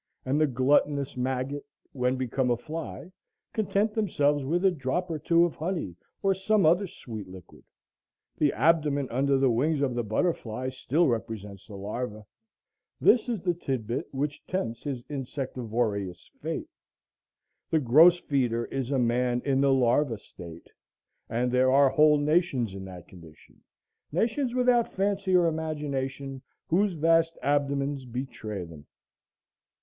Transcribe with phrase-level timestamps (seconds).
[0.25, 3.11] "and the gluttonous maggot when become a fly,"
[3.53, 7.63] content themselves with a drop or two of honey or some other sweet liquid.
[8.39, 12.25] The abdomen under the wings of the butterfly still represents the larva.
[12.99, 16.71] This is the tid bit which tempts his insectivorous fate.
[17.69, 20.71] The gross feeder is a man in the larva state;
[21.29, 23.61] and there are whole nations in that condition,
[24.11, 28.87] nations without fancy or imagination, whose vast abdomens betray them.